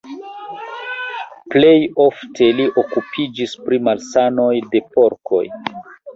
[1.55, 1.73] Plej
[2.05, 5.45] ofte li okupiĝis pri malsanoj de porkoj.